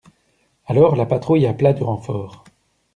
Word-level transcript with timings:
Alors 0.65 0.95
la 0.95 1.05
patrouille 1.05 1.45
appela 1.45 1.73
du 1.73 1.83
renfort. 1.83 2.43